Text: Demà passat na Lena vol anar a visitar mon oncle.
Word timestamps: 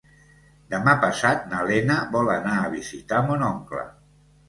Demà 0.73 0.95
passat 1.03 1.45
na 1.53 1.61
Lena 1.69 2.01
vol 2.17 2.35
anar 2.39 2.57
a 2.65 2.75
visitar 2.75 3.25
mon 3.31 3.49
oncle. 3.55 3.89